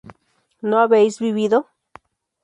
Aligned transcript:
¿no 0.69 0.79
habéis 0.79 1.19
vivido? 1.19 1.67